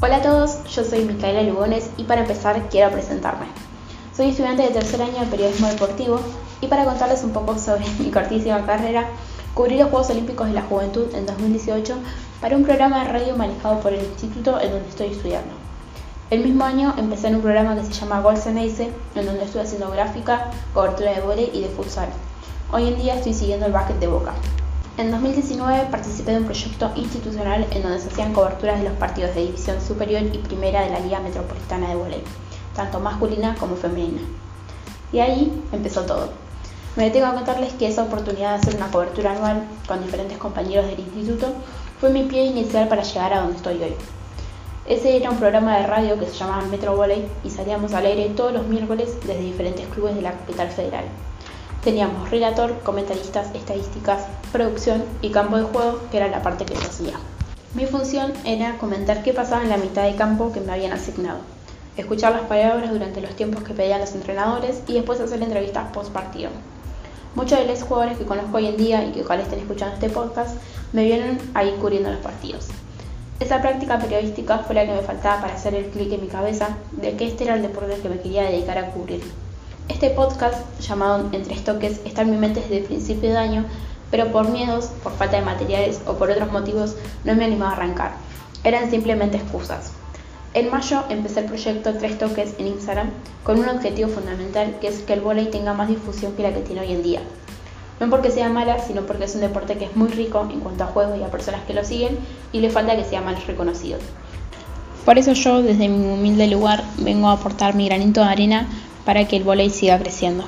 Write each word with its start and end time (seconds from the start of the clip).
Hola 0.00 0.18
a 0.18 0.22
todos, 0.22 0.62
yo 0.66 0.84
soy 0.84 1.04
Micaela 1.04 1.42
Lugones 1.42 1.90
y 1.96 2.04
para 2.04 2.20
empezar 2.20 2.68
quiero 2.70 2.92
presentarme. 2.92 3.46
Soy 4.16 4.28
estudiante 4.28 4.62
de 4.62 4.68
tercer 4.68 5.02
año 5.02 5.18
de 5.18 5.26
periodismo 5.26 5.66
deportivo 5.66 6.20
y 6.60 6.68
para 6.68 6.84
contarles 6.84 7.24
un 7.24 7.32
poco 7.32 7.58
sobre 7.58 7.84
mi 7.98 8.12
cortísima 8.12 8.64
carrera, 8.64 9.08
cubrí 9.54 9.76
los 9.76 9.90
Juegos 9.90 10.10
Olímpicos 10.10 10.46
de 10.46 10.52
la 10.52 10.62
Juventud 10.62 11.12
en 11.16 11.26
2018 11.26 11.96
para 12.40 12.56
un 12.56 12.62
programa 12.62 13.02
de 13.02 13.10
radio 13.10 13.36
manejado 13.36 13.80
por 13.80 13.92
el 13.92 14.04
instituto 14.04 14.60
en 14.60 14.70
donde 14.70 14.88
estoy 14.88 15.08
estudiando. 15.08 15.50
El 16.30 16.44
mismo 16.44 16.62
año 16.62 16.94
empecé 16.96 17.26
en 17.26 17.34
un 17.34 17.42
programa 17.42 17.74
que 17.74 17.82
se 17.82 17.92
llama 17.92 18.20
Golsen 18.20 18.56
Ace, 18.56 18.92
en 19.16 19.26
donde 19.26 19.42
estuve 19.42 19.62
haciendo 19.62 19.90
gráfica, 19.90 20.52
cobertura 20.74 21.10
de 21.10 21.22
vóley 21.22 21.50
y 21.52 21.62
de 21.62 21.70
futsal. 21.70 22.08
Hoy 22.70 22.86
en 22.86 22.98
día 22.98 23.16
estoy 23.16 23.34
siguiendo 23.34 23.66
el 23.66 23.72
básquet 23.72 23.98
de 23.98 24.06
Boca. 24.06 24.32
En 24.98 25.12
2019 25.12 25.90
participé 25.92 26.32
de 26.32 26.38
un 26.38 26.46
proyecto 26.46 26.90
institucional 26.96 27.64
en 27.70 27.82
donde 27.84 28.00
se 28.00 28.08
hacían 28.08 28.32
coberturas 28.32 28.80
de 28.80 28.88
los 28.88 28.98
partidos 28.98 29.32
de 29.32 29.42
división 29.42 29.80
superior 29.80 30.22
y 30.22 30.38
primera 30.38 30.80
de 30.82 30.90
la 30.90 30.98
Liga 30.98 31.20
Metropolitana 31.20 31.90
de 31.90 31.94
Voley, 31.94 32.22
tanto 32.74 32.98
masculina 32.98 33.54
como 33.60 33.76
femenina. 33.76 34.22
Y 35.12 35.20
ahí 35.20 35.62
empezó 35.70 36.02
todo. 36.02 36.30
Me 36.96 37.04
detengo 37.04 37.26
a 37.26 37.34
contarles 37.34 37.74
que 37.74 37.86
esa 37.86 38.02
oportunidad 38.02 38.54
de 38.54 38.56
hacer 38.56 38.74
una 38.74 38.90
cobertura 38.90 39.30
anual 39.30 39.62
con 39.86 40.04
diferentes 40.04 40.36
compañeros 40.36 40.86
del 40.86 40.98
instituto 40.98 41.46
fue 42.00 42.10
mi 42.10 42.24
pie 42.24 42.46
inicial 42.46 42.88
para 42.88 43.04
llegar 43.04 43.32
a 43.32 43.42
donde 43.42 43.56
estoy 43.56 43.80
hoy. 43.80 43.94
Ese 44.84 45.16
era 45.16 45.30
un 45.30 45.36
programa 45.36 45.76
de 45.76 45.86
radio 45.86 46.18
que 46.18 46.26
se 46.26 46.34
llamaba 46.34 46.66
Metro 46.66 46.96
Volley 46.96 47.24
y 47.44 47.50
salíamos 47.50 47.94
al 47.94 48.04
aire 48.04 48.30
todos 48.30 48.52
los 48.52 48.66
miércoles 48.66 49.16
desde 49.24 49.42
diferentes 49.42 49.86
clubes 49.86 50.16
de 50.16 50.22
la 50.22 50.32
capital 50.32 50.70
federal. 50.70 51.04
Teníamos 51.84 52.30
relator, 52.30 52.80
comentaristas, 52.80 53.54
estadísticas, 53.54 54.24
producción 54.50 55.04
y 55.22 55.30
campo 55.30 55.56
de 55.56 55.62
juego, 55.62 56.00
que 56.10 56.16
era 56.16 56.28
la 56.28 56.42
parte 56.42 56.64
que 56.64 56.74
yo 56.74 56.80
hacía. 56.80 57.14
Mi 57.74 57.86
función 57.86 58.32
era 58.44 58.78
comentar 58.78 59.22
qué 59.22 59.32
pasaba 59.32 59.62
en 59.62 59.68
la 59.68 59.76
mitad 59.76 60.02
de 60.02 60.16
campo 60.16 60.52
que 60.52 60.60
me 60.60 60.72
habían 60.72 60.92
asignado, 60.92 61.38
escuchar 61.96 62.32
las 62.32 62.42
palabras 62.42 62.90
durante 62.90 63.20
los 63.20 63.36
tiempos 63.36 63.62
que 63.62 63.74
pedían 63.74 64.00
los 64.00 64.14
entrenadores 64.14 64.82
y 64.88 64.94
después 64.94 65.20
hacer 65.20 65.42
entrevistas 65.42 65.92
post 65.92 66.10
partido. 66.10 66.50
Muchos 67.34 67.58
de 67.58 67.66
los 67.66 67.82
jugadores 67.82 68.18
que 68.18 68.24
conozco 68.24 68.56
hoy 68.56 68.66
en 68.66 68.76
día 68.76 69.04
y 69.04 69.12
que 69.12 69.20
ojalá 69.22 69.42
estén 69.42 69.60
escuchando 69.60 69.94
este 69.94 70.08
podcast 70.08 70.56
me 70.92 71.04
vieron 71.04 71.38
ahí 71.54 71.76
cubriendo 71.80 72.10
los 72.10 72.20
partidos. 72.20 72.68
Esa 73.38 73.62
práctica 73.62 74.00
periodística 74.00 74.58
fue 74.58 74.74
la 74.74 74.84
que 74.84 74.94
me 74.94 75.02
faltaba 75.02 75.42
para 75.42 75.54
hacer 75.54 75.74
el 75.74 75.86
clic 75.90 76.10
en 76.12 76.22
mi 76.22 76.26
cabeza 76.26 76.76
de 76.90 77.16
que 77.16 77.28
este 77.28 77.44
era 77.44 77.54
el 77.54 77.62
deporte 77.62 78.00
que 78.02 78.08
me 78.08 78.18
quería 78.18 78.42
dedicar 78.42 78.78
a 78.78 78.90
cubrir. 78.90 79.22
Este 79.88 80.10
podcast, 80.10 80.78
llamado 80.80 81.28
Entre 81.32 81.54
Estoques, 81.54 82.02
está 82.04 82.20
en 82.20 82.30
mi 82.30 82.36
mente 82.36 82.60
desde 82.60 82.78
el 82.78 82.84
principio 82.84 83.30
de 83.30 83.38
año, 83.38 83.64
pero 84.10 84.30
por 84.30 84.50
miedos, 84.50 84.90
por 85.02 85.12
falta 85.12 85.38
de 85.38 85.44
materiales 85.44 86.02
o 86.06 86.12
por 86.14 86.30
otros 86.30 86.52
motivos 86.52 86.94
no 87.24 87.34
me 87.34 87.46
animaba 87.46 87.72
a 87.72 87.76
arrancar. 87.76 88.12
Eran 88.64 88.90
simplemente 88.90 89.38
excusas. 89.38 89.92
En 90.52 90.70
mayo 90.70 91.04
empecé 91.08 91.40
el 91.40 91.46
proyecto 91.46 91.94
Tres 91.94 92.18
Toques 92.18 92.54
en 92.58 92.66
Instagram 92.66 93.10
con 93.44 93.58
un 93.58 93.68
objetivo 93.68 94.10
fundamental 94.10 94.76
que 94.78 94.88
es 94.88 94.98
que 95.00 95.14
el 95.14 95.22
volei 95.22 95.50
tenga 95.50 95.72
más 95.72 95.88
difusión 95.88 96.32
que 96.34 96.42
la 96.42 96.52
que 96.52 96.60
tiene 96.60 96.82
hoy 96.82 96.92
en 96.92 97.02
día. 97.02 97.20
No 97.98 98.10
porque 98.10 98.30
sea 98.30 98.50
mala, 98.50 98.78
sino 98.80 99.02
porque 99.02 99.24
es 99.24 99.34
un 99.34 99.40
deporte 99.40 99.78
que 99.78 99.86
es 99.86 99.96
muy 99.96 100.08
rico 100.08 100.46
en 100.52 100.60
cuanto 100.60 100.84
a 100.84 100.88
juegos 100.88 101.18
y 101.18 101.22
a 101.22 101.30
personas 101.30 101.62
que 101.66 101.72
lo 101.72 101.82
siguen 101.82 102.18
y 102.52 102.60
le 102.60 102.68
falta 102.68 102.94
que 102.94 103.04
sea 103.04 103.22
más 103.22 103.46
reconocido. 103.46 103.98
Por 105.04 105.18
eso 105.18 105.32
yo, 105.32 105.62
desde 105.62 105.88
mi 105.88 106.12
humilde 106.12 106.46
lugar, 106.46 106.84
vengo 106.98 107.28
a 107.28 107.32
aportar 107.32 107.74
mi 107.74 107.86
granito 107.86 108.20
de 108.20 108.26
arena 108.26 108.68
para 109.08 109.26
que 109.26 109.38
el 109.38 109.42
volei 109.42 109.70
siga 109.70 109.98
creciendo. 109.98 110.44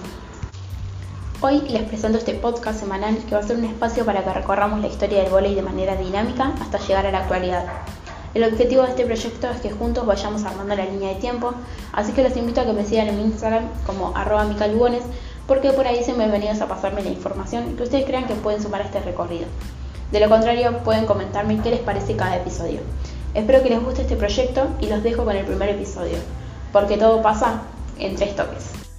Hoy 1.40 1.62
les 1.70 1.84
presento 1.84 2.18
este 2.18 2.34
podcast 2.34 2.78
semanal 2.78 3.16
que 3.26 3.34
va 3.34 3.40
a 3.40 3.42
ser 3.42 3.56
un 3.56 3.64
espacio 3.64 4.04
para 4.04 4.22
que 4.22 4.34
recorramos 4.34 4.82
la 4.82 4.88
historia 4.88 5.22
del 5.22 5.30
volei 5.30 5.54
de 5.54 5.62
manera 5.62 5.96
dinámica 5.96 6.52
hasta 6.60 6.76
llegar 6.76 7.06
a 7.06 7.10
la 7.10 7.20
actualidad. 7.20 7.64
El 8.34 8.44
objetivo 8.44 8.82
de 8.82 8.90
este 8.90 9.06
proyecto 9.06 9.48
es 9.48 9.62
que 9.62 9.70
juntos 9.70 10.04
vayamos 10.04 10.44
armando 10.44 10.76
la 10.76 10.84
línea 10.84 11.08
de 11.08 11.14
tiempo, 11.14 11.54
así 11.94 12.12
que 12.12 12.22
los 12.22 12.36
invito 12.36 12.60
a 12.60 12.66
que 12.66 12.74
me 12.74 12.84
sigan 12.84 13.08
en 13.08 13.16
mi 13.16 13.22
Instagram 13.22 13.64
como 13.86 14.14
arroba 14.14 14.44
micalugones 14.44 15.04
porque 15.46 15.70
por 15.70 15.86
ahí 15.86 16.04
son 16.04 16.18
bienvenidos 16.18 16.60
a 16.60 16.68
pasarme 16.68 17.02
la 17.02 17.08
información 17.08 17.78
que 17.78 17.84
ustedes 17.84 18.04
crean 18.04 18.26
que 18.26 18.34
pueden 18.34 18.62
sumar 18.62 18.82
a 18.82 18.84
este 18.84 19.00
recorrido. 19.00 19.46
De 20.12 20.20
lo 20.20 20.28
contrario, 20.28 20.80
pueden 20.84 21.06
comentarme 21.06 21.62
qué 21.62 21.70
les 21.70 21.80
parece 21.80 22.14
cada 22.14 22.36
episodio. 22.36 22.80
Espero 23.32 23.62
que 23.62 23.70
les 23.70 23.82
guste 23.82 24.02
este 24.02 24.16
proyecto 24.16 24.66
y 24.80 24.88
los 24.88 25.02
dejo 25.02 25.24
con 25.24 25.34
el 25.34 25.46
primer 25.46 25.70
episodio, 25.70 26.18
porque 26.74 26.98
todo 26.98 27.22
pasa 27.22 27.62
en 28.00 28.16
tres 28.16 28.34
toques. 28.36 28.89